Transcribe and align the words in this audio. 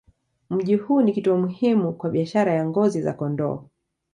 Mji 0.49 0.75
huu 0.75 1.01
ni 1.01 1.13
kituo 1.13 1.37
muhimu 1.37 1.93
kwa 1.93 2.09
biashara 2.09 2.53
ya 2.53 2.65
ngozi 2.65 3.01
za 3.01 3.13
kondoo. 3.13 3.65